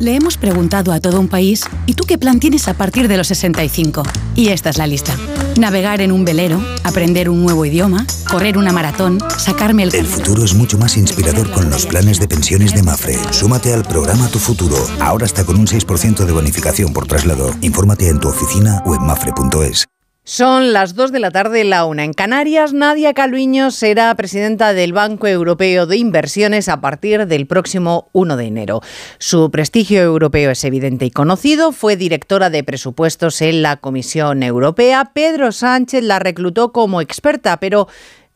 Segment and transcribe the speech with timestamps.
[0.00, 3.18] Le hemos preguntado a todo un país, ¿y tú qué plan tienes a partir de
[3.18, 4.02] los 65?
[4.34, 5.14] Y esta es la lista.
[5.58, 9.94] Navegar en un velero, aprender un nuevo idioma, correr una maratón, sacarme el...
[9.94, 13.18] El futuro es mucho más inspirador con los planes de pensiones de Mafre.
[13.30, 14.76] Súmate al programa Tu Futuro.
[15.00, 17.54] Ahora está con un 6% de bonificación por traslado.
[17.60, 19.89] Infórmate en tu oficina o en mafre.es.
[20.32, 22.04] Son las 2 de la tarde, la una.
[22.04, 28.10] En Canarias, Nadia Calviño será presidenta del Banco Europeo de Inversiones a partir del próximo
[28.12, 28.80] 1 de enero.
[29.18, 31.72] Su prestigio europeo es evidente y conocido.
[31.72, 35.10] Fue directora de presupuestos en la Comisión Europea.
[35.12, 37.88] Pedro Sánchez la reclutó como experta, pero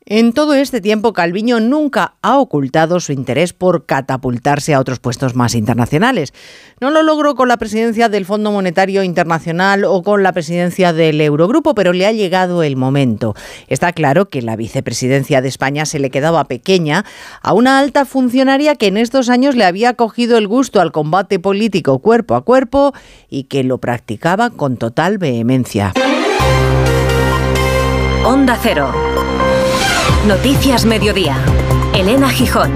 [0.06, 5.34] en todo este tiempo, Calviño nunca ha ocultado su interés por catapultarse a otros puestos
[5.34, 6.34] más internacionales.
[6.78, 11.18] No lo logró con la presidencia del Fondo Monetario Internacional o con la presidencia del
[11.22, 13.34] Eurogrupo, pero le ha llegado el momento.
[13.68, 17.06] Está claro que la vicepresidencia de España se le quedaba pequeña
[17.40, 21.38] a una alta funcionaria que en estos años le había cogido el gusto al combate
[21.38, 22.92] político cuerpo a cuerpo
[23.30, 25.94] y que lo practicaba con total vehemencia.
[28.24, 28.92] Onda Cero.
[30.26, 31.36] Noticias Mediodía.
[31.94, 32.72] Elena Gijón.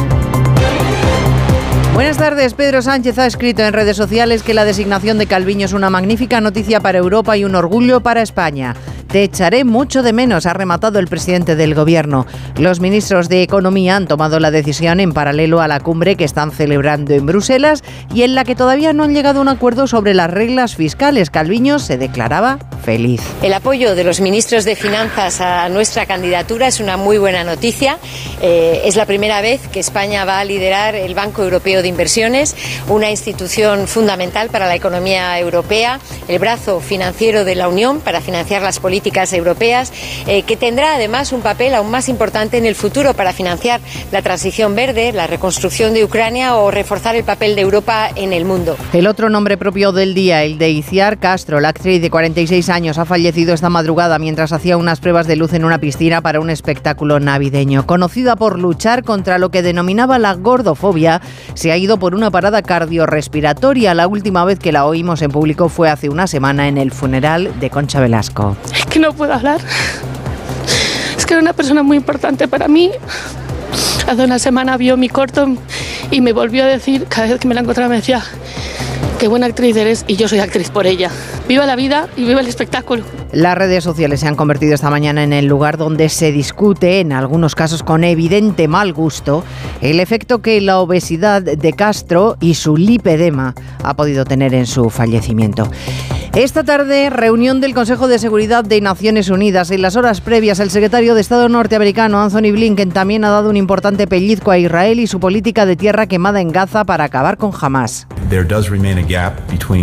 [1.94, 2.52] Buenas tardes.
[2.52, 6.42] Pedro Sánchez ha escrito en redes sociales que la designación de Calviño es una magnífica
[6.42, 8.74] noticia para Europa y un orgullo para España.
[9.08, 12.26] Te echaré mucho de menos, ha rematado el presidente del Gobierno.
[12.58, 16.52] Los ministros de Economía han tomado la decisión en paralelo a la cumbre que están
[16.52, 20.12] celebrando en Bruselas y en la que todavía no han llegado a un acuerdo sobre
[20.12, 21.30] las reglas fiscales.
[21.30, 23.22] Calviño se declaraba feliz.
[23.42, 27.96] El apoyo de los ministros de Finanzas a nuestra candidatura es una muy buena noticia.
[28.42, 32.54] Eh, es la primera vez que España va a liderar el Banco Europeo de Inversiones,
[32.88, 35.98] una institución fundamental para la economía europea,
[36.28, 39.92] el brazo financiero de la Unión para financiar las políticas políticas europeas,
[40.26, 44.22] eh, que tendrá además un papel aún más importante en el futuro para financiar la
[44.22, 48.76] transición verde, la reconstrucción de Ucrania o reforzar el papel de Europa en el mundo.
[48.92, 52.98] El otro nombre propio del día, el de Iciar Castro, la actriz de 46 años,
[52.98, 56.50] ha fallecido esta madrugada mientras hacía unas pruebas de luz en una piscina para un
[56.50, 57.86] espectáculo navideño.
[57.86, 61.20] Conocida por luchar contra lo que denominaba la gordofobia,
[61.54, 63.94] se ha ido por una parada cardiorrespiratoria.
[63.94, 67.60] La última vez que la oímos en público fue hace una semana en el funeral
[67.60, 68.56] de Concha Velasco
[68.88, 69.60] que no puedo hablar.
[71.16, 72.90] Es que era una persona muy importante para mí.
[74.06, 75.46] Hace una semana vio mi corto
[76.10, 78.22] y me volvió a decir, cada vez que me la encontraba me decía,
[79.18, 81.10] qué buena actriz eres y yo soy actriz por ella.
[81.46, 83.04] Viva la vida y viva el espectáculo.
[83.32, 87.12] Las redes sociales se han convertido esta mañana en el lugar donde se discute, en
[87.12, 89.44] algunos casos con evidente mal gusto,
[89.82, 94.88] el efecto que la obesidad de Castro y su lipedema ha podido tener en su
[94.88, 95.70] fallecimiento.
[96.34, 99.70] Esta tarde, reunión del Consejo de Seguridad de Naciones Unidas.
[99.70, 103.56] En las horas previas, el secretario de Estado norteamericano, Anthony Blinken, también ha dado un
[103.56, 107.50] importante pellizco a Israel y su política de tierra quemada en Gaza para acabar con
[107.58, 108.06] Hamas.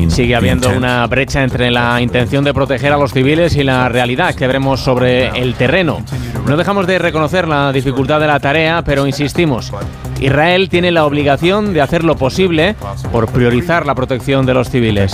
[0.10, 4.36] Sigue habiendo una brecha entre la intención de proteger a los civiles y la realidad
[4.36, 6.04] que veremos sobre el terreno.
[6.48, 9.74] No dejamos de reconocer la dificultad de la tarea, pero insistimos,
[10.20, 12.76] Israel tiene la obligación de hacer lo posible
[13.12, 15.12] por priorizar la protección de los civiles.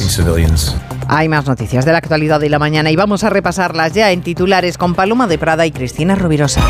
[1.22, 4.24] Hay más noticias de la actualidad de la mañana y vamos a repasarlas ya en
[4.24, 6.62] titulares con Paloma de Prada y Cristina Rubirosa.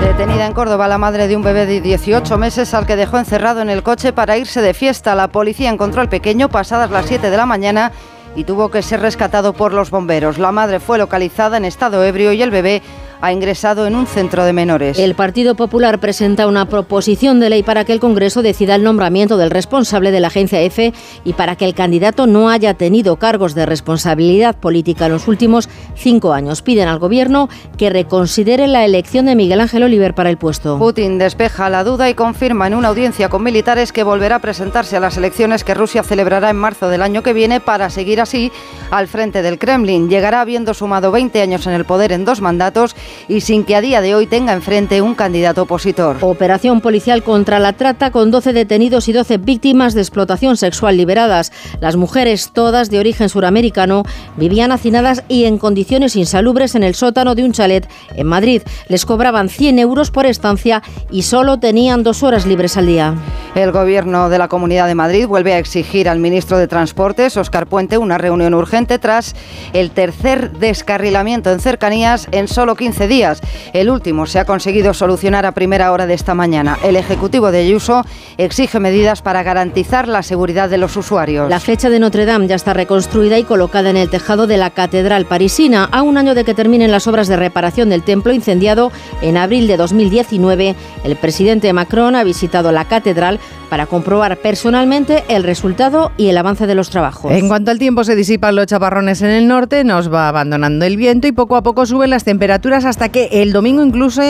[0.00, 3.62] Detenida en Córdoba la madre de un bebé de 18 meses al que dejó encerrado
[3.62, 5.16] en el coche para irse de fiesta.
[5.16, 7.90] La policía encontró al pequeño pasadas las 7 de la mañana
[8.36, 10.38] y tuvo que ser rescatado por los bomberos.
[10.38, 12.80] La madre fue localizada en estado ebrio y el bebé
[13.20, 14.98] ha ingresado en un centro de menores.
[14.98, 19.36] El Partido Popular presenta una proposición de ley para que el Congreso decida el nombramiento
[19.36, 20.92] del responsable de la agencia EFE
[21.24, 25.68] y para que el candidato no haya tenido cargos de responsabilidad política en los últimos
[25.96, 26.62] cinco años.
[26.62, 27.48] Piden al Gobierno
[27.78, 30.78] que reconsidere la elección de Miguel Ángel Oliver para el puesto.
[30.78, 34.96] Putin despeja la duda y confirma en una audiencia con militares que volverá a presentarse
[34.96, 38.52] a las elecciones que Rusia celebrará en marzo del año que viene para seguir así
[38.90, 40.08] al frente del Kremlin.
[40.08, 42.94] Llegará habiendo sumado 20 años en el poder en dos mandatos
[43.28, 46.16] y sin que a día de hoy tenga enfrente un candidato opositor.
[46.20, 51.52] Operación policial contra la trata con 12 detenidos y 12 víctimas de explotación sexual liberadas.
[51.80, 54.04] Las mujeres, todas de origen suramericano,
[54.36, 58.62] vivían hacinadas y en condiciones insalubres en el sótano de un chalet en Madrid.
[58.88, 63.14] Les cobraban 100 euros por estancia y solo tenían dos horas libres al día.
[63.54, 67.68] El gobierno de la Comunidad de Madrid vuelve a exigir al ministro de Transportes, Oscar
[67.68, 69.36] Puente, una reunión urgente tras
[69.72, 73.40] el tercer descarrilamiento en cercanías en solo 15 15 días.
[73.72, 76.78] El último se ha conseguido solucionar a primera hora de esta mañana.
[76.84, 78.04] El Ejecutivo de Ayuso
[78.38, 81.50] exige medidas para garantizar la seguridad de los usuarios.
[81.50, 84.70] La flecha de Notre Dame ya está reconstruida y colocada en el tejado de la
[84.70, 88.92] Catedral Parisina, a un año de que terminen las obras de reparación del templo incendiado
[89.22, 90.76] en abril de 2019.
[91.02, 96.68] El presidente Macron ha visitado la catedral para comprobar personalmente el resultado y el avance
[96.68, 97.32] de los trabajos.
[97.32, 100.96] En cuanto al tiempo se disipan los chaparrones en el norte, nos va abandonando el
[100.96, 104.22] viento y poco a poco suben las temperaturas hasta que el domingo incluso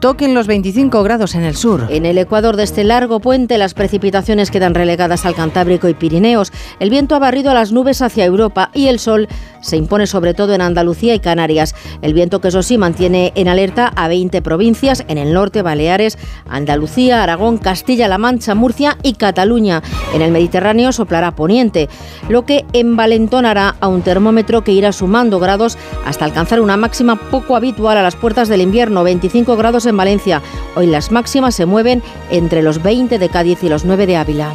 [0.00, 1.86] toquen los 25 grados en el sur.
[1.90, 6.52] En el ecuador de este largo puente las precipitaciones quedan relegadas al Cantábrico y Pirineos.
[6.78, 9.28] El viento ha barrido las nubes hacia Europa y el sol
[9.60, 11.74] se impone sobre todo en Andalucía y Canarias.
[12.02, 16.18] El viento que eso sí mantiene en alerta a 20 provincias en el norte, Baleares,
[16.48, 19.82] Andalucía, Aragón, Castilla-La Mancha, Murcia y Cataluña.
[20.14, 21.88] En el Mediterráneo soplará poniente,
[22.28, 27.56] lo que envalentonará a un termómetro que irá sumando grados hasta alcanzar una máxima poco
[27.56, 30.42] habitual a las puertas del invierno, 25 grados en Valencia.
[30.74, 34.54] Hoy las máximas se mueven entre los 20 de Cádiz y los 9 de Ávila.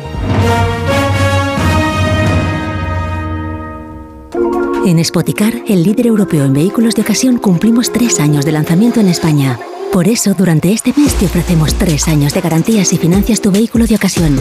[4.86, 9.08] En Spoticar, el líder europeo en vehículos de ocasión, cumplimos tres años de lanzamiento en
[9.08, 9.60] España.
[9.92, 13.88] Por eso, durante este mes te ofrecemos tres años de garantías y financias tu vehículo
[13.88, 14.40] de ocasión.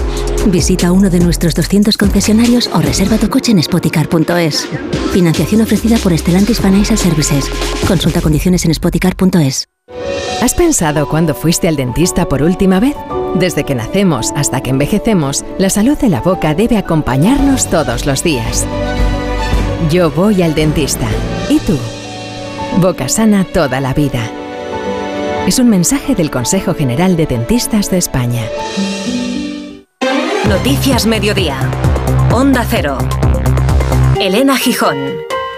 [0.48, 4.68] Visita uno de nuestros 200 concesionarios o reserva tu coche en spoticar.es.
[5.12, 7.46] Financiación ofrecida por Stellantis Financial Services.
[7.88, 9.68] Consulta condiciones en spoticar.es.
[10.42, 12.96] ¿Has pensado cuándo fuiste al dentista por última vez?
[13.34, 18.22] Desde que nacemos hasta que envejecemos, la salud de la boca debe acompañarnos todos los
[18.22, 18.66] días.
[19.90, 21.06] Yo voy al dentista.
[21.48, 21.78] ¿Y tú?
[22.80, 24.30] Boca sana toda la vida.
[25.46, 28.42] Es un mensaje del Consejo General de Dentistas de España.
[30.48, 31.58] Noticias Mediodía.
[32.32, 32.98] Onda Cero.
[34.18, 34.96] Elena Gijón.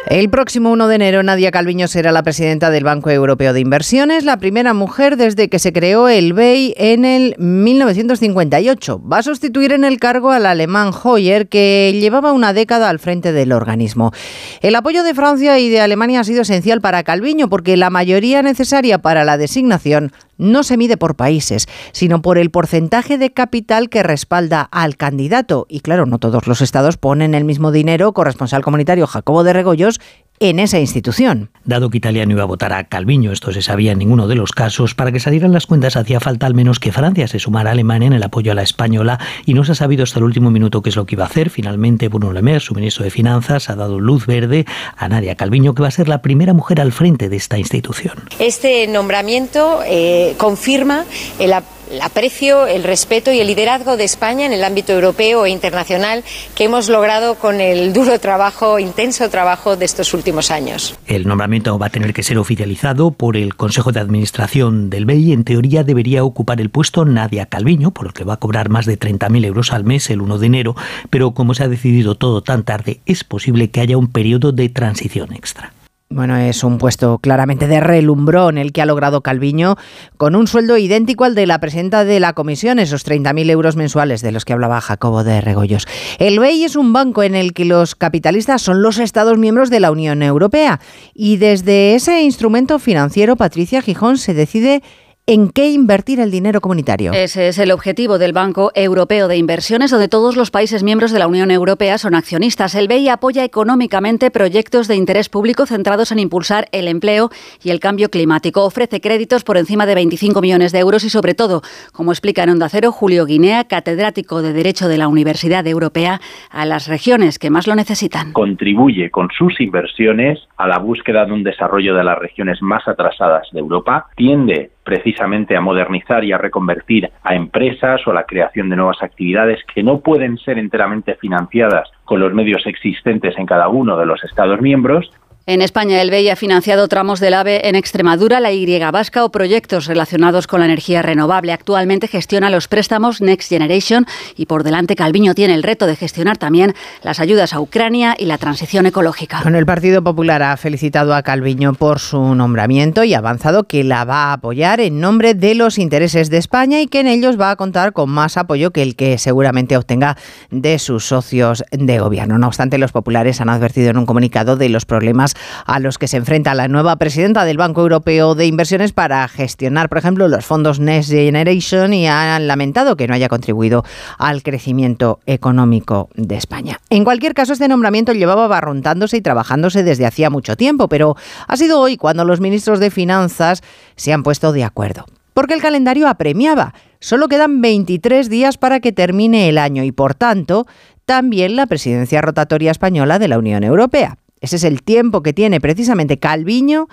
[0.09, 4.25] El próximo 1 de enero, Nadia Calviño será la presidenta del Banco Europeo de Inversiones,
[4.25, 9.03] la primera mujer desde que se creó el BEI en el 1958.
[9.03, 13.33] Va a sustituir en el cargo al alemán Hoyer, que llevaba una década al frente
[13.33, 14.13] del organismo.
[14.61, 18.43] El apoyo de Francia y de Alemania ha sido esencial para Calviño, porque la mayoría
[18.43, 23.89] necesaria para la designación no se mide por países, sino por el porcentaje de capital
[23.89, 25.67] que respalda al candidato.
[25.69, 30.01] Y claro, no todos los estados ponen el mismo dinero, corresponsal comunitario Jacobo de Regoyos,
[30.41, 31.51] en esa institución.
[31.65, 34.35] Dado que Italia no iba a votar a Calviño, esto se sabía en ninguno de
[34.35, 37.71] los casos, para que salieran las cuentas hacía falta al menos que Francia se sumara
[37.71, 40.25] a Alemania en el apoyo a la española y no se ha sabido hasta el
[40.25, 41.51] último minuto qué es lo que iba a hacer.
[41.51, 44.67] Finalmente, Bruno Le Maire, su ministro de Finanzas, ha dado luz verde
[44.97, 48.15] a Nadia Calviño, que va a ser la primera mujer al frente de esta institución.
[48.39, 51.05] Este nombramiento eh, confirma
[51.39, 55.47] el apoyo el aprecio, el respeto y el liderazgo de España en el ámbito europeo
[55.47, 56.25] e internacional
[56.55, 60.95] que hemos logrado con el duro trabajo, intenso trabajo de estos últimos años.
[61.07, 65.33] El nombramiento va a tener que ser oficializado por el Consejo de Administración del BEI.
[65.33, 68.87] En teoría debería ocupar el puesto Nadia Calviño, por lo que va a cobrar más
[68.87, 70.77] de 30.000 euros al mes el 1 de enero,
[71.11, 74.69] pero como se ha decidido todo tan tarde, es posible que haya un periodo de
[74.69, 75.73] transición extra.
[76.09, 79.75] Bueno, es un puesto claramente de relumbrón el que ha logrado Calviño,
[80.17, 84.23] con un sueldo idéntico al de la presidenta de la comisión, esos 30.000 euros mensuales
[84.23, 85.89] de los que hablaba Jacobo de Regoyos.
[86.21, 89.81] El BEI es un banco en el que los capitalistas son los Estados miembros de
[89.81, 90.79] la Unión Europea
[91.13, 94.85] y desde ese instrumento financiero, Patricia Gijón se decide
[95.29, 97.13] en qué invertir el dinero comunitario.
[97.13, 101.19] Ese es el objetivo del Banco Europeo de Inversiones, donde todos los países miembros de
[101.19, 102.77] la Unión Europea son accionistas.
[102.77, 107.31] El BEI apoya económicamente proyectos de interés público centrados en impulsar el empleo
[107.61, 108.65] y el cambio climático.
[108.65, 111.61] Ofrece créditos por encima de 25 millones de euros y, sobre todo,
[111.93, 116.65] como explica en Onda Cero Julio Guinea, catedrático de Derecho de la Universidad Europea, a
[116.67, 118.33] las regiones que más lo necesitan.
[118.33, 123.49] Contribuye con sus inversiones a la búsqueda de un desarrollo de las regiones más atrasadas
[123.51, 124.07] de Europa.
[124.15, 129.03] Tiende precisamente a modernizar y a reconvertir a empresas o a la creación de nuevas
[129.03, 134.07] actividades que no pueden ser enteramente financiadas con los medios existentes en cada uno de
[134.07, 135.11] los Estados miembros
[135.49, 139.31] en España, el BEI ha financiado tramos del AVE en Extremadura, la Y vasca o
[139.31, 141.53] proyectos relacionados con la energía renovable.
[141.53, 146.37] Actualmente gestiona los préstamos Next Generation y por delante Calviño tiene el reto de gestionar
[146.37, 146.75] también
[147.05, 149.39] las ayudas a Ucrania y la transición ecológica.
[149.43, 153.85] Bueno, el Partido Popular ha felicitado a Calviño por su nombramiento y ha avanzado que
[153.85, 157.41] la va a apoyar en nombre de los intereses de España y que en ellos
[157.41, 160.17] va a contar con más apoyo que el que seguramente obtenga
[160.51, 162.37] de sus socios de gobierno.
[162.37, 166.09] No obstante, los populares han advertido en un comunicado de los problemas a los que
[166.09, 170.45] se enfrenta la nueva presidenta del Banco Europeo de Inversiones para gestionar, por ejemplo, los
[170.45, 173.85] fondos Next Generation y han lamentado que no haya contribuido
[174.19, 176.81] al crecimiento económico de España.
[176.91, 181.17] En cualquier caso, este nombramiento llevaba barruntándose y trabajándose desde hacía mucho tiempo, pero
[181.47, 183.63] ha sido hoy cuando los ministros de Finanzas
[183.97, 185.05] se han puesto de acuerdo.
[185.35, 186.73] Porque el calendario apremiaba.
[186.99, 190.67] Solo quedan 23 días para que termine el año y, por tanto,
[191.05, 194.19] también la presidencia rotatoria española de la Unión Europea.
[194.41, 196.89] Ese es el tiempo que tiene precisamente Calviño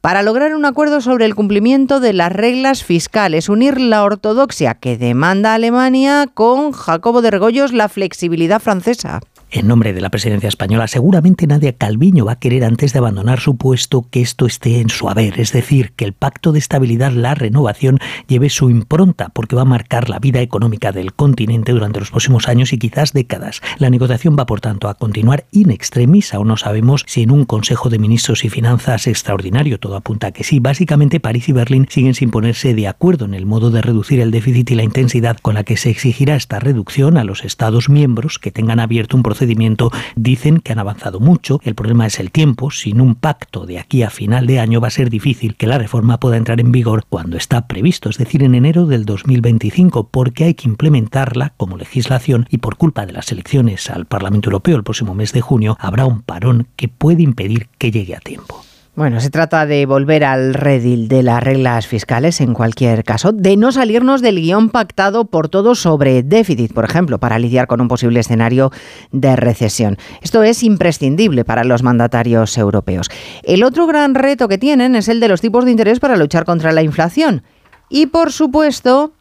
[0.00, 4.96] para lograr un acuerdo sobre el cumplimiento de las reglas fiscales, unir la ortodoxia que
[4.96, 10.88] demanda Alemania con Jacobo de Regoyos la flexibilidad francesa en nombre de la presidencia española,
[10.88, 14.90] seguramente Nadia Calviño va a querer antes de abandonar su puesto que esto esté en
[14.90, 19.56] su haber, es decir, que el pacto de estabilidad, la renovación, lleve su impronta, porque
[19.56, 23.62] va a marcar la vida económica del continente durante los próximos años y quizás décadas.
[23.78, 27.46] La negociación va, por tanto, a continuar in extremis, aún no sabemos si en un
[27.46, 30.60] Consejo de Ministros y Finanzas extraordinario, todo apunta a que sí.
[30.60, 34.30] Básicamente, París y Berlín siguen sin ponerse de acuerdo en el modo de reducir el
[34.30, 38.38] déficit y la intensidad con la que se exigirá esta reducción a los Estados miembros
[38.38, 41.60] que tengan abierto un proceso procedimiento dicen que han avanzado mucho.
[41.62, 42.72] El problema es el tiempo.
[42.72, 45.78] Sin un pacto de aquí a final de año va a ser difícil que la
[45.78, 50.44] reforma pueda entrar en vigor cuando está previsto, es decir, en enero del 2025, porque
[50.44, 54.82] hay que implementarla como legislación y por culpa de las elecciones al Parlamento Europeo el
[54.82, 58.67] próximo mes de junio habrá un parón que puede impedir que llegue a tiempo.
[58.98, 63.56] Bueno, se trata de volver al redil de las reglas fiscales en cualquier caso, de
[63.56, 67.86] no salirnos del guion pactado por todos sobre déficit, por ejemplo, para lidiar con un
[67.86, 68.72] posible escenario
[69.12, 69.98] de recesión.
[70.20, 73.08] Esto es imprescindible para los mandatarios europeos.
[73.44, 76.44] El otro gran reto que tienen es el de los tipos de interés para luchar
[76.44, 77.44] contra la inflación.
[77.88, 79.12] Y, por supuesto,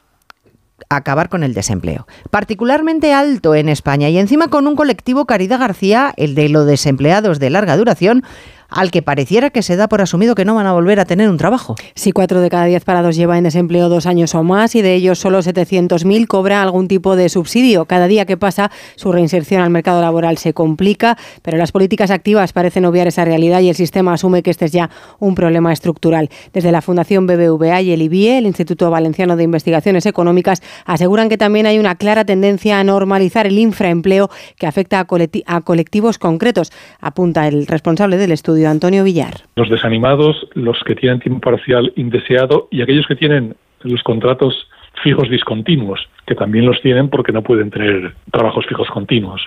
[0.89, 6.13] acabar con el desempleo, particularmente alto en España y encima con un colectivo Caridad García,
[6.17, 8.23] el de los desempleados de larga duración,
[8.69, 11.29] al que pareciera que se da por asumido que no van a volver a tener
[11.29, 11.75] un trabajo.
[11.95, 14.93] Si cuatro de cada diez parados lleva en desempleo dos años o más y de
[14.93, 17.85] ellos solo 700.000 cobra algún tipo de subsidio.
[17.85, 22.53] Cada día que pasa su reinserción al mercado laboral se complica, pero las políticas activas
[22.53, 26.29] parecen obviar esa realidad y el sistema asume que este es ya un problema estructural.
[26.53, 31.37] Desde la Fundación BBVA y el IBIE, el Instituto Valenciano de Investigaciones Económicas, aseguran que
[31.37, 37.47] también hay una clara tendencia a normalizar el infraempleo que afecta a, colectivos concretos, apunta
[37.47, 39.33] el responsable del estudio Antonio Villar.
[39.55, 44.67] Los desanimados, los que tienen tiempo parcial indeseado y aquellos que tienen los contratos
[45.03, 49.41] fijos discontinuos, que también los tienen porque no pueden tener trabajos fijos continuos.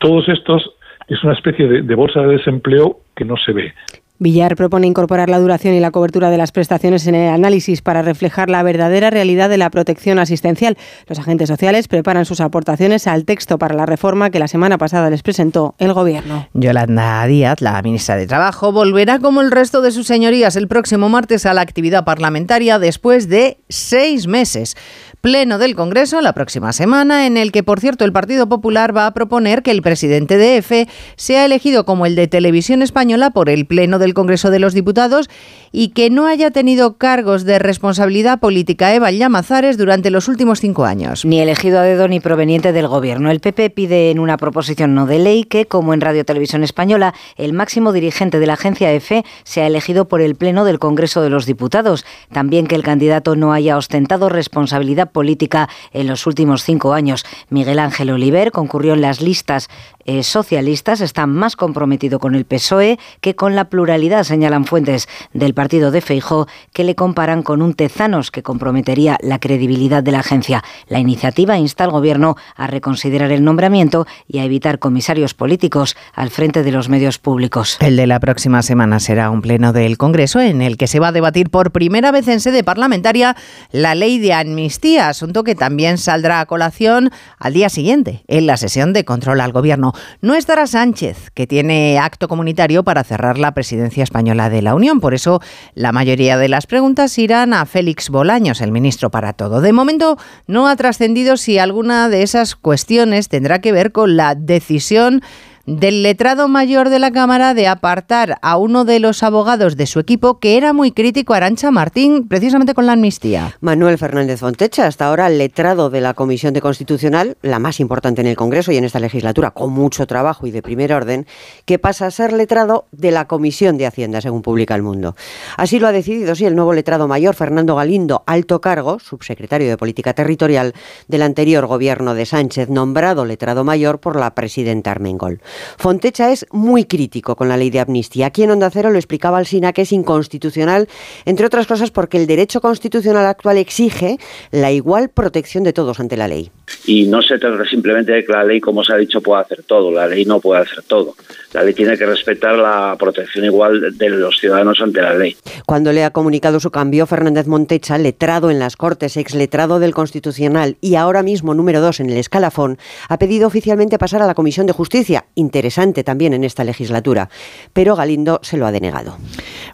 [0.00, 0.70] Todos estos
[1.08, 3.74] es una especie de, bolsa de desempleo que no se ve.
[4.18, 8.02] Villar propone incorporar la duración y la cobertura de las prestaciones en el análisis para
[8.02, 10.78] reflejar la verdadera realidad de la protección asistencial.
[11.08, 15.10] Los agentes sociales preparan sus aportaciones al texto para la reforma que la semana pasada
[15.10, 16.48] les presentó el Gobierno.
[16.54, 21.08] Yolanda Díaz, la ministra de Trabajo, volverá como el resto de sus señorías el próximo
[21.08, 24.76] martes a la actividad parlamentaria después de seis meses
[25.24, 29.06] pleno del Congreso la próxima semana, en el que, por cierto, el Partido Popular va
[29.06, 33.48] a proponer que el presidente de EFE sea elegido como el de Televisión Española por
[33.48, 35.30] el Pleno del Congreso de los Diputados
[35.72, 40.84] y que no haya tenido cargos de responsabilidad política Eva Llamazares durante los últimos cinco
[40.84, 41.24] años.
[41.24, 43.30] Ni elegido a dedo ni proveniente del Gobierno.
[43.30, 47.14] El PP pide en una proposición no de ley que, como en Radio Televisión Española,
[47.36, 51.30] el máximo dirigente de la agencia EFE sea elegido por el Pleno del Congreso de
[51.30, 52.04] los Diputados.
[52.30, 57.24] También que el candidato no haya ostentado responsabilidad política en los últimos cinco años.
[57.48, 59.70] Miguel Ángel Oliver concurrió en las listas
[60.04, 65.54] eh, socialistas, está más comprometido con el PSOE que con la pluralidad, señalan fuentes del
[65.54, 70.18] partido de Feijó, que le comparan con un Tezanos que comprometería la credibilidad de la
[70.18, 70.62] agencia.
[70.88, 76.28] La iniciativa insta al Gobierno a reconsiderar el nombramiento y a evitar comisarios políticos al
[76.28, 77.78] frente de los medios públicos.
[77.80, 81.08] El de la próxima semana será un pleno del Congreso en el que se va
[81.08, 83.36] a debatir por primera vez en sede parlamentaria
[83.70, 88.56] la ley de amnistía asunto que también saldrá a colación al día siguiente, en la
[88.56, 89.92] sesión de control al Gobierno.
[90.20, 95.00] No estará Sánchez, que tiene acto comunitario para cerrar la presidencia española de la Unión.
[95.00, 95.40] Por eso,
[95.74, 99.60] la mayoría de las preguntas irán a Félix Bolaños, el ministro para todo.
[99.60, 104.34] De momento, no ha trascendido si alguna de esas cuestiones tendrá que ver con la
[104.34, 105.22] decisión
[105.66, 109.98] del letrado mayor de la Cámara de apartar a uno de los abogados de su
[109.98, 113.56] equipo que era muy crítico a Arancha Martín precisamente con la amnistía.
[113.60, 118.26] Manuel Fernández Fontecha, hasta ahora letrado de la Comisión de Constitucional, la más importante en
[118.26, 121.26] el Congreso y en esta legislatura, con mucho trabajo y de primer orden,
[121.64, 125.16] que pasa a ser letrado de la Comisión de Hacienda, según publica El Mundo.
[125.56, 129.78] Así lo ha decidido, sí, el nuevo letrado mayor, Fernando Galindo, alto cargo, subsecretario de
[129.78, 130.74] Política Territorial
[131.08, 135.40] del anterior gobierno de Sánchez, nombrado letrado mayor por la presidenta Armengol.
[135.78, 138.26] Fontecha es muy crítico con la ley de amnistía.
[138.26, 140.88] Aquí en Onda Cero lo explicaba al SINA que es inconstitucional,
[141.24, 144.18] entre otras cosas porque el derecho constitucional actual exige
[144.50, 146.50] la igual protección de todos ante la ley.
[146.86, 149.62] Y no se trata simplemente de que la ley, como se ha dicho, pueda hacer
[149.62, 149.90] todo.
[149.90, 151.14] La ley no puede hacer todo.
[151.52, 155.36] La ley tiene que respetar la protección igual de los ciudadanos ante la ley.
[155.66, 160.76] Cuando le ha comunicado su cambio, Fernández Montecha, letrado en las Cortes, exletrado del Constitucional
[160.80, 164.66] y ahora mismo número dos en el escalafón, ha pedido oficialmente pasar a la Comisión
[164.66, 167.28] de Justicia, interesante también en esta legislatura,
[167.72, 169.16] pero Galindo se lo ha denegado.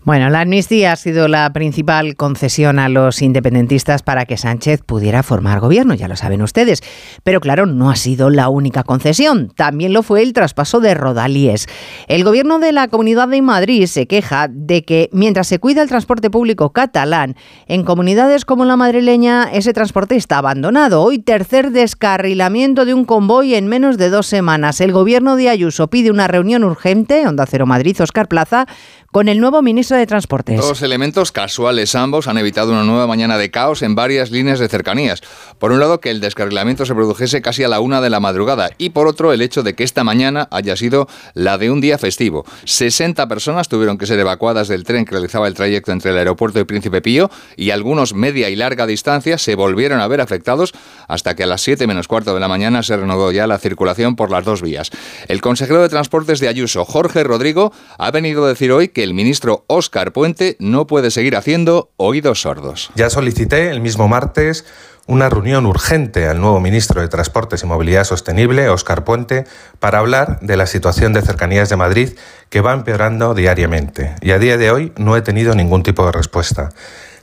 [0.04, 5.22] Bueno, la amnistía ha sido la principal concesión a los independentistas para que Sánchez pudiera
[5.22, 6.82] formar gobierno, ya lo saben ustedes.
[7.22, 11.66] Pero claro, no ha sido la única concesión, también lo fue el traspaso de Rodalíes.
[12.08, 15.88] El gobierno de la Comunidad de Madrid se queja de que mientras se cuida el
[15.88, 17.36] transporte público catalán,
[17.66, 21.02] en comunidades como la madrileña ese transporte está abandonado.
[21.02, 24.80] Hoy tercer descarrilamiento de un convoy en menos de dos semanas.
[24.80, 28.66] El gobierno de Ayuso pide una reunión urgente, Onda Cero Madrid, Oscar Plaza,
[29.12, 30.60] con el nuevo ministro de Transportes.
[30.60, 34.68] Dos elementos casuales ambos han evitado una nueva mañana de caos en varias líneas de
[34.68, 35.20] cercanías.
[35.58, 38.70] Por un lado, que el descarrilamiento se produjese casi a la una de la madrugada
[38.78, 41.98] y por otro, el hecho de que esta mañana haya sido la de un día
[41.98, 42.44] festivo.
[42.64, 46.60] 60 personas tuvieron que ser evacuadas del tren que realizaba el trayecto entre el aeropuerto
[46.60, 50.72] y Príncipe Pío y algunos media y larga distancia se volvieron a ver afectados
[51.08, 54.14] hasta que a las 7 menos cuarto de la mañana se renovó ya la circulación
[54.14, 54.90] por las dos vías.
[55.26, 59.14] El consejero de Transportes de Ayuso, Jorge Rodrigo, ha venido a decir hoy que el
[59.14, 62.90] ministro Óscar Puente no puede seguir haciendo oídos sordos.
[62.94, 64.64] Ya solicité el mismo martes
[65.06, 69.44] una reunión urgente al nuevo ministro de Transportes y Movilidad Sostenible, Óscar Puente,
[69.80, 72.10] para hablar de la situación de cercanías de Madrid
[72.48, 74.14] que va empeorando diariamente.
[74.20, 76.68] Y a día de hoy no he tenido ningún tipo de respuesta.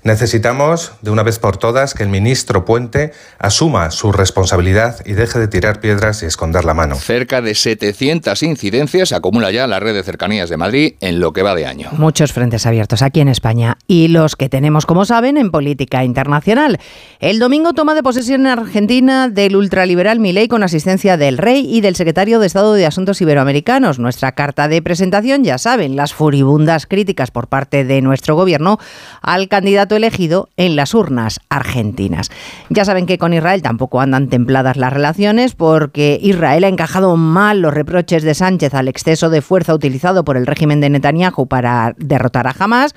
[0.04, 5.40] Necesitamos, de una vez por todas, que el ministro Puente asuma su responsabilidad y deje
[5.40, 6.96] de tirar piedras y esconder la mano.
[6.96, 11.44] Cerca de 700 incidencias acumula ya la red de cercanías de Madrid en lo que
[11.44, 11.90] va de año.
[11.94, 16.80] Muchos frentes abiertos aquí en España y los que tenemos, como saben, en política internacional.
[17.20, 21.82] El domingo toma de posesión en Argentina del ultraliberal Milei con asistencia del rey y
[21.82, 24.00] del secretario de Estado de Asuntos Iberoamericanos.
[24.00, 28.78] Nuestra carta de presentación, ya saben, las furibundas críticas por parte de nuestro gobierno
[29.22, 32.30] al candidato elegido en las urnas argentinas.
[32.70, 37.62] Ya saben que con Israel tampoco andan templadas las relaciones porque Israel ha encajado mal
[37.62, 41.94] los reproches de Sánchez al exceso de fuerza utilizado por el régimen de Netanyahu para
[41.98, 42.94] derrotar a Hamas.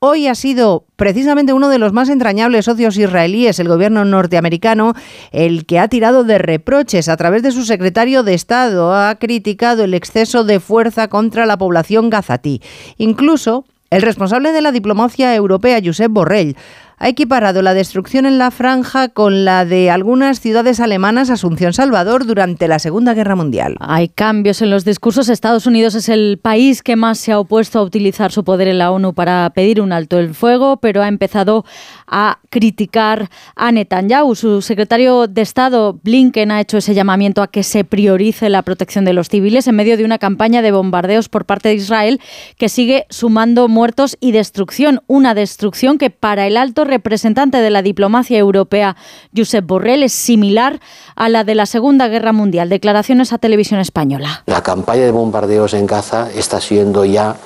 [0.00, 4.94] Hoy ha sido precisamente uno de los más entrañables socios israelíes, el gobierno norteamericano,
[5.32, 8.94] el que ha tirado de reproches a través de su secretario de Estado.
[8.94, 12.62] Ha criticado el exceso de fuerza contra la población gazatí.
[12.96, 16.56] Incluso el responsable de la diplomacia europea, Josep Borrell,
[17.00, 22.26] ha equiparado la destrucción en la franja con la de algunas ciudades alemanas Asunción Salvador
[22.26, 23.76] durante la Segunda Guerra Mundial.
[23.78, 25.28] Hay cambios en los discursos.
[25.28, 28.78] Estados Unidos es el país que más se ha opuesto a utilizar su poder en
[28.78, 31.64] la ONU para pedir un alto el fuego, pero ha empezado
[32.06, 34.34] a criticar a Netanyahu.
[34.34, 39.04] Su secretario de Estado, Blinken, ha hecho ese llamamiento a que se priorice la protección
[39.04, 42.20] de los civiles en medio de una campaña de bombardeos por parte de Israel
[42.56, 45.00] que sigue sumando muertos y destrucción.
[45.06, 48.96] Una destrucción que para el alto representante de la diplomacia europea,
[49.36, 50.80] Josep Borrell, es similar
[51.14, 52.68] a la de la Segunda Guerra Mundial.
[52.68, 54.42] Declaraciones a televisión española.
[54.46, 57.36] La campaña de bombardeos en Gaza está siendo ya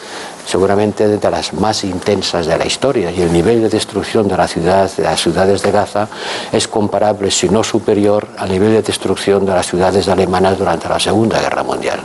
[0.46, 5.02] seguramente de las más intensas de la historia y el nivel de destrucción de, de
[5.02, 6.09] las ciudades de Gaza
[6.52, 10.98] es comparable, si no superior, al nivel de destrucción de las ciudades alemanas durante la
[10.98, 12.00] Segunda Guerra Mundial.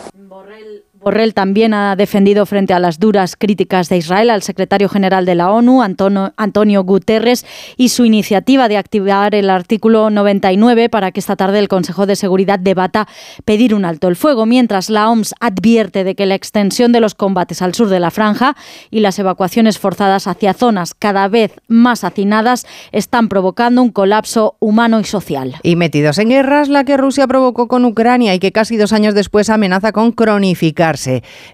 [1.07, 5.35] Borrell también ha defendido frente a las duras críticas de Israel al secretario general de
[5.35, 7.45] la ONU, Antonio, Antonio Guterres,
[7.77, 12.17] y su iniciativa de activar el artículo 99 para que esta tarde el Consejo de
[12.17, 13.07] Seguridad debata
[13.45, 17.15] pedir un alto el fuego, mientras la OMS advierte de que la extensión de los
[17.15, 18.57] combates al sur de la franja
[18.91, 24.99] y las evacuaciones forzadas hacia zonas cada vez más hacinadas están provocando un colapso humano
[24.99, 25.55] y social.
[25.63, 29.15] Y metidos en guerras, la que Rusia provocó con Ucrania y que casi dos años
[29.15, 30.96] después amenaza con cronificar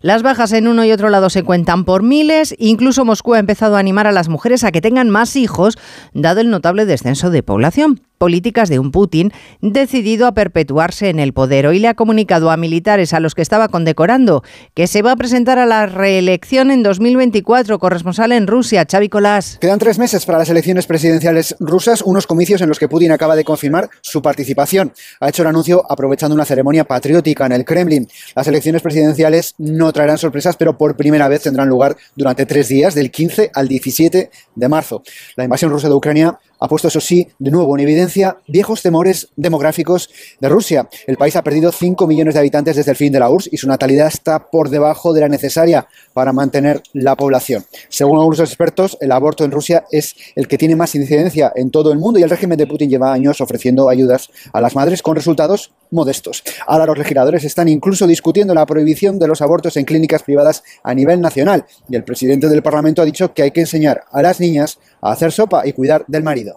[0.02, 2.56] las bajas en uno y otro lado se cuentan por miles.
[2.58, 5.78] Incluso Moscú ha empezado a animar a las mujeres a que tengan más hijos,
[6.14, 11.34] dado el notable descenso de población políticas de un Putin decidido a perpetuarse en el
[11.34, 11.68] poder.
[11.68, 15.16] Hoy le ha comunicado a militares a los que estaba condecorando que se va a
[15.16, 19.58] presentar a la reelección en 2024, corresponsal en Rusia, Xavi Colás.
[19.60, 23.36] Quedan tres meses para las elecciones presidenciales rusas, unos comicios en los que Putin acaba
[23.36, 24.94] de confirmar su participación.
[25.20, 28.08] Ha hecho el anuncio aprovechando una ceremonia patriótica en el Kremlin.
[28.36, 32.96] Las elecciones presidenciales no traerán sorpresas, pero por primera vez tendrán lugar durante tres días,
[32.96, 35.04] del 15 al 17 de marzo.
[35.36, 39.28] La invasión rusa de Ucrania ha puesto, eso sí, de nuevo en evidencia viejos temores
[39.36, 40.88] demográficos de Rusia.
[41.08, 43.58] El país ha perdido 5 millones de habitantes desde el fin de la URSS y
[43.58, 47.66] su natalidad está por debajo de la necesaria para mantener la población.
[47.90, 51.92] Según algunos expertos, el aborto en Rusia es el que tiene más incidencia en todo
[51.92, 55.18] el mundo y el régimen de Putin lleva años ofreciendo ayudas a las madres con
[55.18, 56.44] resultados modestos.
[56.66, 60.94] Ahora los legisladores están incluso discutiendo la prohibición de los abortos en clínicas privadas a
[60.94, 64.40] nivel nacional y el presidente del Parlamento ha dicho que hay que enseñar a las
[64.40, 66.53] niñas a hacer sopa y cuidar del marido.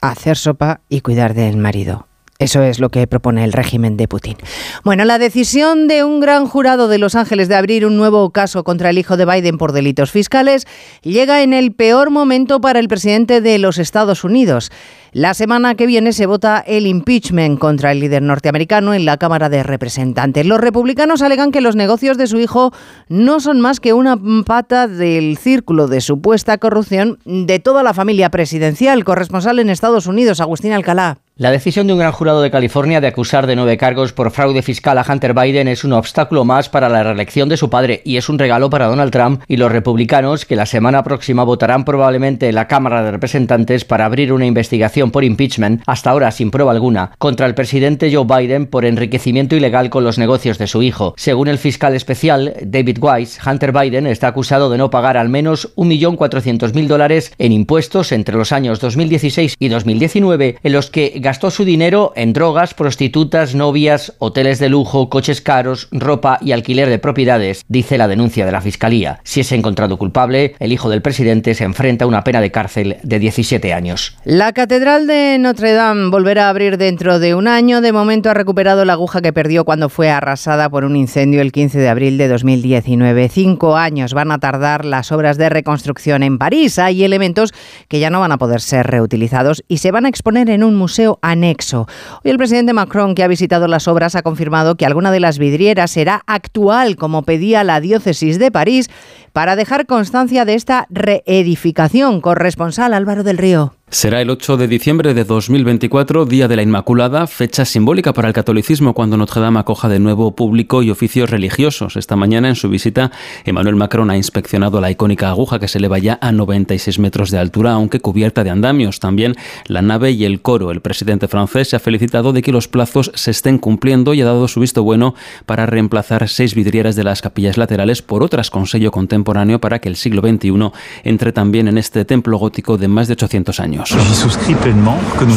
[0.00, 2.06] Hacer sopa y cuidar del marido.
[2.40, 4.38] Eso es lo que propone el régimen de Putin.
[4.82, 8.64] Bueno, la decisión de un gran jurado de Los Ángeles de abrir un nuevo caso
[8.64, 10.66] contra el hijo de Biden por delitos fiscales
[11.02, 14.72] llega en el peor momento para el presidente de los Estados Unidos.
[15.12, 19.48] La semana que viene se vota el impeachment contra el líder norteamericano en la Cámara
[19.48, 20.46] de Representantes.
[20.46, 22.72] Los republicanos alegan que los negocios de su hijo
[23.08, 28.30] no son más que una pata del círculo de supuesta corrupción de toda la familia
[28.30, 29.02] presidencial.
[29.02, 31.18] Corresponsal en Estados Unidos, Agustín Alcalá.
[31.40, 34.60] La decisión de un gran jurado de California de acusar de nueve cargos por fraude
[34.60, 38.18] fiscal a Hunter Biden es un obstáculo más para la reelección de su padre y
[38.18, 42.50] es un regalo para Donald Trump y los republicanos que la semana próxima votarán probablemente
[42.50, 46.72] en la Cámara de Representantes para abrir una investigación por impeachment, hasta ahora sin prueba
[46.72, 51.14] alguna, contra el presidente Joe Biden por enriquecimiento ilegal con los negocios de su hijo.
[51.16, 55.74] Según el fiscal especial David Weiss, Hunter Biden está acusado de no pagar al menos
[55.76, 61.64] 1.400.000 dólares en impuestos entre los años 2016 y 2019 en los que gastó su
[61.64, 67.64] dinero en drogas, prostitutas, novias, hoteles de lujo, coches caros, ropa y alquiler de propiedades,
[67.68, 69.20] dice la denuncia de la Fiscalía.
[69.22, 72.96] Si es encontrado culpable, el hijo del presidente se enfrenta a una pena de cárcel
[73.04, 74.16] de 17 años.
[74.24, 77.80] La Catedral de Notre Dame volverá a abrir dentro de un año.
[77.80, 81.52] De momento ha recuperado la aguja que perdió cuando fue arrasada por un incendio el
[81.52, 83.28] 15 de abril de 2019.
[83.28, 86.80] Cinco años van a tardar las obras de reconstrucción en París.
[86.80, 87.54] Hay elementos
[87.86, 90.74] que ya no van a poder ser reutilizados y se van a exponer en un
[90.74, 91.86] museo anexo.
[92.24, 95.38] Hoy el presidente Macron, que ha visitado las obras, ha confirmado que alguna de las
[95.38, 98.90] vidrieras será actual, como pedía la diócesis de París,
[99.32, 102.20] para dejar constancia de esta reedificación.
[102.20, 103.74] Corresponsal Álvaro del Río.
[103.92, 108.34] Será el 8 de diciembre de 2024, Día de la Inmaculada, fecha simbólica para el
[108.34, 111.96] catolicismo cuando Notre Dame acoja de nuevo público y oficios religiosos.
[111.96, 113.10] Esta mañana, en su visita,
[113.44, 117.38] Emmanuel Macron ha inspeccionado la icónica aguja que se eleva ya a 96 metros de
[117.38, 119.00] altura, aunque cubierta de andamios.
[119.00, 119.34] También
[119.66, 120.70] la nave y el coro.
[120.70, 124.26] El presidente francés se ha felicitado de que los plazos se estén cumpliendo y ha
[124.26, 125.16] dado su visto bueno
[125.46, 129.88] para reemplazar seis vidrieras de las capillas laterales por otras con sello contemporáneo para que
[129.88, 130.70] el siglo XXI
[131.04, 133.94] entre también en este templo gótico de más de 800 años.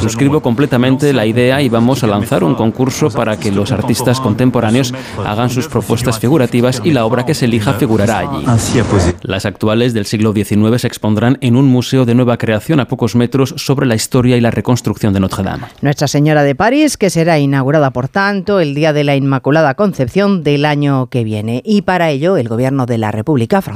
[0.02, 4.94] Suscribo completamente la idea y vamos a lanzar un concurso para que los artistas contemporáneos
[5.26, 8.46] hagan sus propuestas figurativas y la obra que se elija figurará allí.
[9.22, 13.16] Las actuales del siglo XIX se expondrán en un museo de nueva creación a pocos
[13.16, 15.64] metros sobre la historia y la reconstrucción de Notre Dame.
[15.82, 20.44] Nuestra Señora de París, que será inaugurada, por tanto, el día de la Inmaculada Concepción
[20.44, 21.62] del año que viene.
[21.66, 23.73] Y para ello, el Gobierno de la República Francesa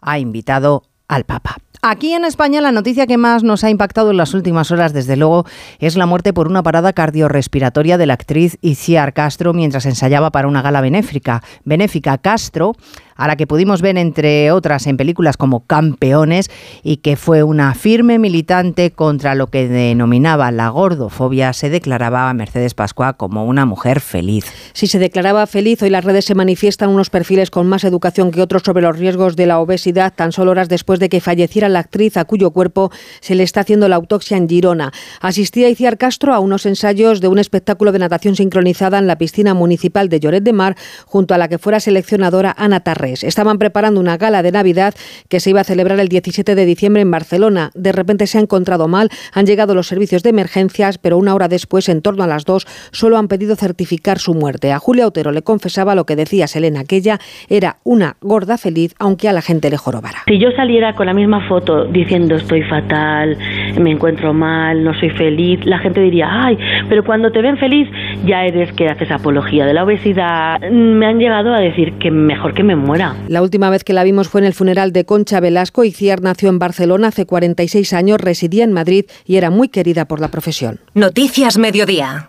[0.00, 1.56] ha invitado al Papa.
[1.84, 5.16] Aquí en España la noticia que más nos ha impactado en las últimas horas, desde
[5.16, 5.44] luego,
[5.80, 10.46] es la muerte por una parada cardiorrespiratoria de la actriz Iciar Castro mientras ensayaba para
[10.46, 11.42] una gala benéfica.
[11.64, 12.76] Benéfica Castro
[13.16, 16.50] a la que pudimos ver entre otras en películas como Campeones
[16.82, 22.34] y que fue una firme militante contra lo que denominaba la gordofobia, se declaraba a
[22.34, 24.46] Mercedes Pascua como una mujer feliz.
[24.72, 28.42] Si se declaraba feliz, hoy las redes se manifiestan unos perfiles con más educación que
[28.42, 31.80] otros sobre los riesgos de la obesidad, tan solo horas después de que falleciera la
[31.80, 34.92] actriz a cuyo cuerpo se le está haciendo la autopsia en Girona.
[35.20, 39.54] Asistía Iciar Castro a unos ensayos de un espectáculo de natación sincronizada en la piscina
[39.54, 44.16] municipal de Lloret de Mar, junto a la que fuera seleccionadora Ana Estaban preparando una
[44.16, 44.94] gala de Navidad
[45.28, 47.70] que se iba a celebrar el 17 de diciembre en Barcelona.
[47.74, 51.48] De repente se ha encontrado mal, han llegado los servicios de emergencias, pero una hora
[51.48, 54.72] después, en torno a las dos, solo han pedido certificar su muerte.
[54.72, 58.94] A Julia Otero le confesaba lo que decía Selena, que ella era una gorda feliz,
[58.98, 60.18] aunque a la gente le jorobara.
[60.26, 63.36] Si yo saliera con la misma foto diciendo estoy fatal,
[63.78, 66.58] me encuentro mal, no soy feliz, la gente diría, ay,
[66.88, 67.88] pero cuando te ven feliz
[68.24, 70.60] ya eres que haces apología de la obesidad.
[70.70, 73.14] Me han llegado a decir que mejor que me muera.
[73.28, 75.84] La última vez que la vimos fue en el funeral de Concha Velasco.
[75.84, 80.20] Iciar nació en Barcelona hace 46 años, residía en Madrid y era muy querida por
[80.20, 80.80] la profesión.
[80.94, 82.28] Noticias Mediodía.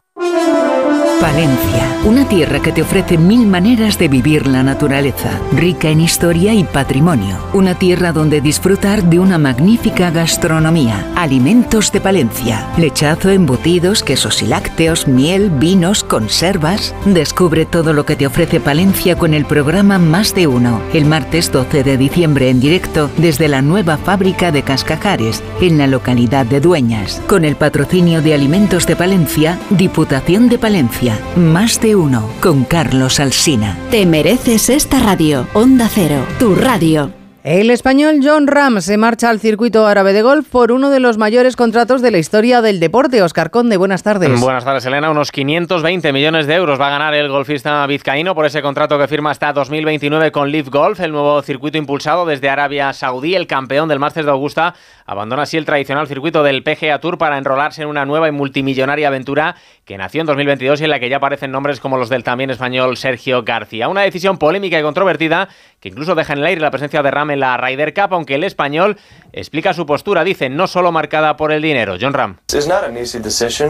[1.20, 6.54] Palencia, una tierra que te ofrece mil maneras de vivir la naturaleza, rica en historia
[6.54, 7.38] y patrimonio.
[7.54, 11.06] Una tierra donde disfrutar de una magnífica gastronomía.
[11.16, 12.68] Alimentos de Palencia.
[12.78, 16.94] Lechazo, embutidos, quesos y lácteos, miel, vinos, conservas.
[17.06, 20.82] Descubre todo lo que te ofrece Palencia con el programa Más de Uno.
[20.94, 25.88] El martes 12 de diciembre en directo desde la nueva fábrica de Cascajares, en la
[25.88, 27.22] localidad de Dueñas.
[27.28, 31.03] Con el patrocinio de Alimentos de Palencia, Diputación de Palencia.
[31.36, 33.78] Más de uno con Carlos Alsina.
[33.92, 35.48] Te mereces esta radio.
[35.54, 37.23] Onda Cero, tu radio.
[37.44, 41.18] El español John Ram se marcha al circuito árabe de golf por uno de los
[41.18, 43.22] mayores contratos de la historia del deporte.
[43.22, 44.40] Oscar Conde, buenas tardes.
[44.40, 45.12] Buenas tardes, Elena.
[45.12, 49.10] Unos 520 millones de euros va a ganar el golfista vizcaíno por ese contrato que
[49.10, 53.36] firma hasta 2029 con Live Golf, el nuevo circuito impulsado desde Arabia Saudí.
[53.36, 54.74] El campeón del Masters de Augusta
[55.06, 59.10] abandona así el tradicional circuito del PGA Tour para enrolarse en una nueva y multimillonaria
[59.10, 62.24] aventura que nació en 2022 y en la que ya aparecen nombres como los del
[62.24, 63.90] también español Sergio García.
[63.90, 65.50] Una decisión polémica y controvertida
[65.84, 68.36] que incluso deja en el aire la presencia de Ram en la Ryder Cup, aunque
[68.36, 68.98] el español
[69.34, 71.98] explica su postura, dice, no solo marcada por el dinero.
[72.00, 72.38] John Ram.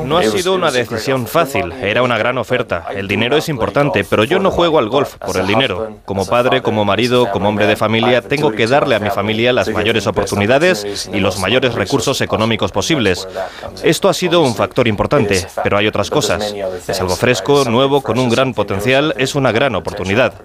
[0.06, 2.86] No ha sido una decisión fácil, era una gran oferta.
[2.94, 6.02] El dinero es importante, pero yo no juego al golf por el dinero.
[6.06, 9.70] Como padre, como marido, como hombre de familia, tengo que darle a mi familia las
[9.70, 13.28] mayores oportunidades y los mayores recursos económicos posibles.
[13.82, 16.54] Esto ha sido un factor importante, pero hay otras cosas.
[16.88, 20.44] Es algo fresco, nuevo, con un gran potencial, es una gran oportunidad.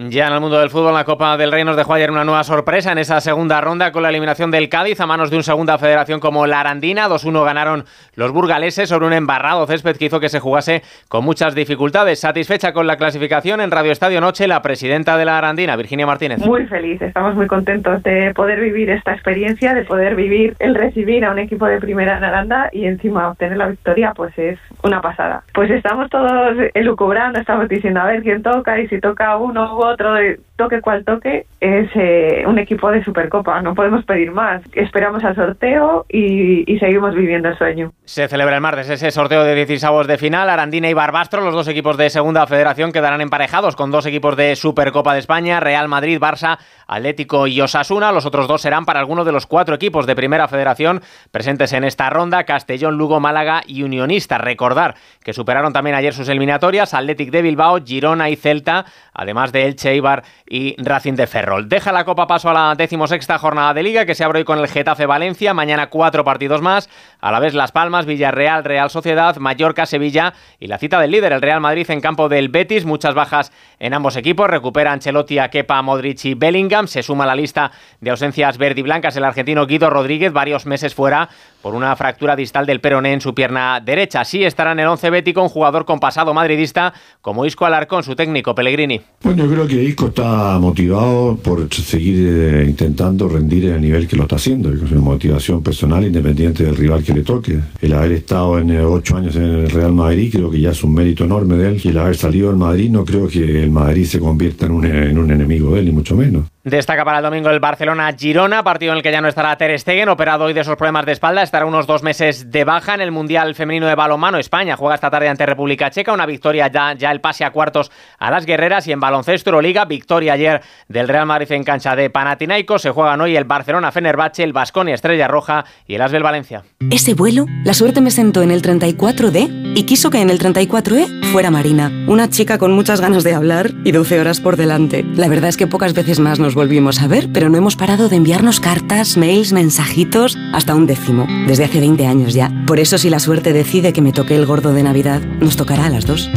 [0.00, 2.44] Ya en el mundo del fútbol, la Copa del Rey nos dejó ayer una nueva
[2.44, 5.76] sorpresa en esa segunda ronda con la eliminación del Cádiz a manos de un segunda
[5.76, 7.08] federación como la Arandina.
[7.08, 7.84] 2-1 ganaron
[8.14, 12.20] los burgaleses sobre un embarrado césped que hizo que se jugase con muchas dificultades.
[12.20, 16.46] Satisfecha con la clasificación en Radio Estadio Noche, la presidenta de la Arandina, Virginia Martínez.
[16.46, 21.24] Muy feliz, estamos muy contentos de poder vivir esta experiencia, de poder vivir el recibir
[21.24, 25.00] a un equipo de primera en Aranda y encima obtener la victoria, pues es una
[25.00, 25.42] pasada.
[25.54, 29.87] Pues estamos todos elucubrando, estamos diciendo a ver quién toca y si toca uno u
[29.88, 30.14] otro,
[30.58, 33.62] toque cual toque, es eh, un equipo de Supercopa.
[33.62, 34.60] No podemos pedir más.
[34.74, 37.92] Esperamos al sorteo y, seguimos viviendo el sueño.
[38.04, 40.50] Se celebra el martes ese sorteo de 16 de final.
[40.50, 44.56] Arandina y Barbastro, los dos equipos de Segunda Federación, quedarán emparejados con dos equipos de
[44.56, 48.12] Supercopa de España, Real Madrid, Barça, Atlético y Osasuna.
[48.12, 51.84] Los otros dos serán para alguno de los cuatro equipos de Primera Federación presentes en
[51.84, 54.38] esta ronda, Castellón, Lugo, Málaga y Unionista.
[54.38, 59.66] Recordar que superaron también ayer sus eliminatorias, Atlético de Bilbao, Girona y Celta, además de
[59.66, 61.68] Elche, Eibar y Racing de Ferrol.
[61.68, 64.58] Deja la Copa paso a la decimosexta jornada de Liga que se abre hoy con
[64.58, 65.52] el Getafe Valencia.
[65.54, 66.88] Mañana cuatro partidos más.
[67.20, 71.32] A la vez Las Palmas, Villarreal, Real Sociedad, Mallorca, Sevilla y la cita del líder,
[71.32, 72.84] el Real Madrid en campo del Betis.
[72.84, 74.48] Muchas bajas en ambos equipos.
[74.48, 76.86] Recupera Ancelotti a Kepa, Modric y Bellingham.
[76.86, 80.94] Se suma a la lista de ausencias verde blancas el argentino Guido Rodríguez, varios meses
[80.94, 81.28] fuera
[81.62, 84.20] por una fractura distal del peroné en su pierna derecha.
[84.20, 88.14] Así estará en el once bético un jugador con pasado madridista como Isco Alarcón, su
[88.14, 89.00] técnico Pellegrini.
[89.22, 94.08] Bueno, yo creo que Isco está motivado por seguir eh, intentando rendir en el nivel
[94.08, 94.72] que lo está haciendo.
[94.72, 97.58] Es una motivación personal independiente del rival que le toque.
[97.80, 100.82] El haber estado en eh, ocho años en el Real Madrid creo que ya es
[100.84, 101.80] un mérito enorme de él.
[101.82, 104.84] Y el haber salido del Madrid no creo que el Madrid se convierta en un,
[104.84, 106.44] en un enemigo de él, ni mucho menos.
[106.68, 110.10] Destaca para el domingo el Barcelona-Girona, partido en el que ya no estará Ter Stegen,
[110.10, 113.10] operado hoy de esos problemas de espalda, estará unos dos meses de baja en el
[113.10, 114.36] Mundial Femenino de Balonmano.
[114.36, 117.90] España juega esta tarde ante República Checa, una victoria ya, ya el pase a cuartos
[118.18, 122.10] a las guerreras y en baloncesto Euroliga, victoria ayer del Real Madrid en cancha de
[122.10, 126.64] Panathinaikos, se juegan hoy el Barcelona-Fenerbahce, el Basconia Estrella Roja y el Asbel Valencia.
[126.90, 131.24] Ese vuelo, la suerte me sentó en el 34D y quiso que en el 34E
[131.32, 135.04] fuera Marina, una chica con muchas ganas de hablar y 12 horas por delante.
[135.14, 138.08] La verdad es que pocas veces más nos volvimos a ver, pero no hemos parado
[138.08, 142.50] de enviarnos cartas, mails, mensajitos, hasta un décimo, desde hace 20 años ya.
[142.66, 145.86] Por eso si la suerte decide que me toque el gordo de Navidad, nos tocará
[145.86, 146.28] a las dos.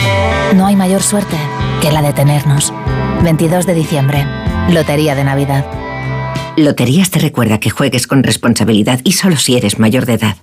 [0.55, 1.35] No hay mayor suerte
[1.81, 2.71] que la de tenernos.
[3.23, 4.23] 22 de diciembre,
[4.69, 5.65] Lotería de Navidad.
[6.55, 10.37] Loterías te recuerda que juegues con responsabilidad y solo si eres mayor de edad.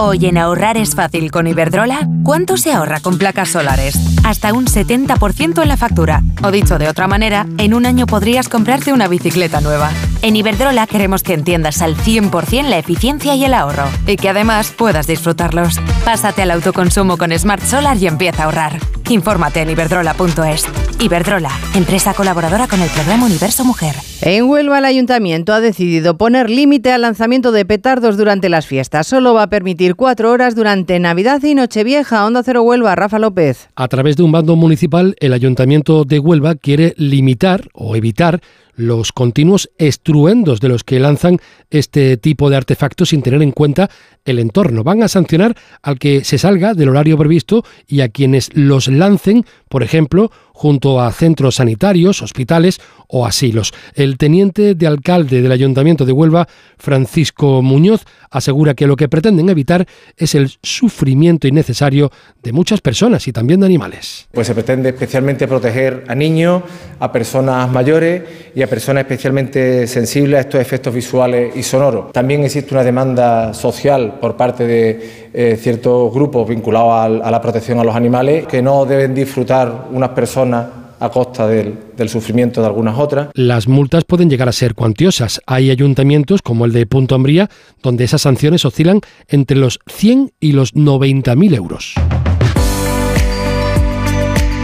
[0.00, 2.08] Hoy en ahorrar es fácil con Iberdrola.
[2.22, 3.98] ¿Cuánto se ahorra con placas solares?
[4.22, 6.22] Hasta un 70% en la factura.
[6.44, 9.90] O dicho de otra manera, en un año podrías comprarte una bicicleta nueva.
[10.22, 13.88] En Iberdrola queremos que entiendas al 100% la eficiencia y el ahorro.
[14.06, 15.80] Y que además puedas disfrutarlos.
[16.08, 18.78] Pásate al autoconsumo con Smart Solar y empieza a ahorrar.
[19.10, 20.64] Infórmate en iberdrola.es.
[21.00, 23.94] Iberdrola, empresa colaboradora con el programa Universo Mujer.
[24.22, 29.06] En Huelva el ayuntamiento ha decidido poner límite al lanzamiento de petardos durante las fiestas.
[29.06, 32.24] Solo va a permitir cuatro horas durante Navidad y Nochevieja.
[32.24, 33.68] Onda Cero Huelva, Rafa López.
[33.76, 38.40] A través de un bando municipal, el ayuntamiento de Huelva quiere limitar o evitar
[38.78, 43.90] los continuos estruendos de los que lanzan este tipo de artefactos sin tener en cuenta
[44.24, 44.84] el entorno.
[44.84, 49.44] Van a sancionar al que se salga del horario previsto y a quienes los lancen,
[49.68, 53.72] por ejemplo, junto a centros sanitarios, hospitales o asilos.
[53.94, 59.48] El teniente de alcalde del Ayuntamiento de Huelva, Francisco Muñoz, asegura que lo que pretenden
[59.48, 62.10] evitar es el sufrimiento innecesario
[62.42, 64.26] de muchas personas y también de animales.
[64.32, 66.64] Pues se pretende especialmente proteger a niños,
[66.98, 72.10] a personas mayores y a personas especialmente sensibles a estos efectos visuales y sonoros.
[72.12, 77.78] También existe una demanda social por parte de eh, ciertos grupos vinculados a la protección
[77.78, 80.10] a los animales que no deben disfrutar unas
[80.48, 83.28] personas a costa del, del, sufrimiento de algunas otras.
[83.34, 85.40] Las multas pueden llegar a ser cuantiosas.
[85.46, 87.48] Hay ayuntamientos como el de Punto Ambría
[87.82, 91.94] donde esas sanciones oscilan entre los 100 y los 90.000 euros.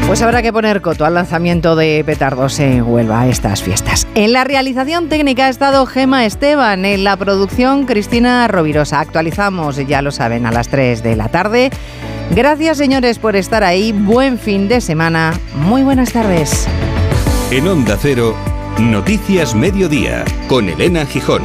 [0.06, 4.06] Pues habrá que poner coto al lanzamiento de petardos en Huelva a estas fiestas.
[4.14, 9.00] En la realización técnica ha estado Gema Esteban, en la producción Cristina Rovirosa.
[9.00, 11.70] Actualizamos, ya lo saben, a las 3 de la tarde.
[12.30, 13.92] Gracias señores por estar ahí.
[13.92, 15.32] Buen fin de semana.
[15.56, 16.66] Muy buenas tardes.
[17.50, 18.34] En Onda Cero,
[18.78, 21.42] Noticias Mediodía, con Elena Gijón.